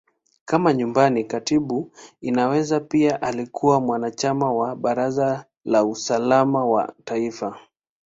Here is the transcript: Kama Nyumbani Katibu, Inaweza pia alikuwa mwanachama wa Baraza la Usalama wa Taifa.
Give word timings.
Kama 0.45 0.73
Nyumbani 0.73 1.23
Katibu, 1.23 1.91
Inaweza 2.21 2.79
pia 2.79 3.21
alikuwa 3.21 3.81
mwanachama 3.81 4.51
wa 4.53 4.75
Baraza 4.75 5.45
la 5.65 5.83
Usalama 5.85 6.65
wa 6.65 6.93
Taifa. 7.05 7.59